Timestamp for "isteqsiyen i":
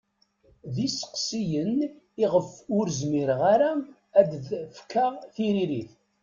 0.87-2.25